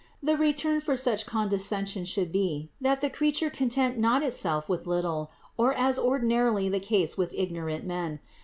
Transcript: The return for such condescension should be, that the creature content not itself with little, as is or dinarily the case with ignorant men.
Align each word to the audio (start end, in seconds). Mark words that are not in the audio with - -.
The 0.23 0.35
return 0.35 0.81
for 0.81 0.95
such 0.95 1.27
condescension 1.27 2.05
should 2.05 2.31
be, 2.31 2.71
that 2.81 3.01
the 3.01 3.09
creature 3.11 3.51
content 3.51 3.99
not 3.99 4.23
itself 4.23 4.67
with 4.67 4.87
little, 4.87 5.29
as 5.61 5.95
is 5.99 5.99
or 5.99 6.17
dinarily 6.17 6.71
the 6.71 6.79
case 6.79 7.19
with 7.19 7.31
ignorant 7.37 7.85
men. 7.85 8.19